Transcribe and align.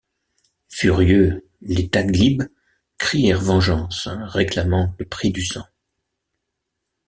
Furieux, 0.67 1.47
les 1.61 1.87
Taghlib 1.91 2.41
crièrent 2.97 3.39
vengeance, 3.39 4.07
réclamant 4.07 4.95
le 4.97 5.05
prix 5.05 5.31
du 5.31 5.45
sang. 5.45 5.65